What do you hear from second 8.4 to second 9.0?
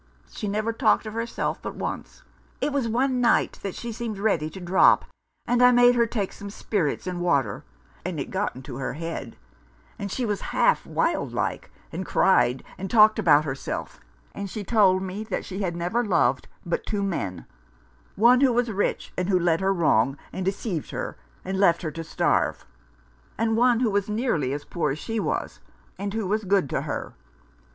into her